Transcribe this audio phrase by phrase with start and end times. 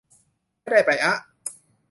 [0.61, 1.15] ไม่ได้ไปอ๊ะ